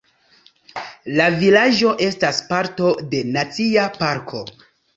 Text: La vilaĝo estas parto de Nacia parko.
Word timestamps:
La 1.19 1.27
vilaĝo 1.43 1.93
estas 2.07 2.41
parto 2.55 2.91
de 3.15 3.23
Nacia 3.37 3.87
parko. 4.03 4.45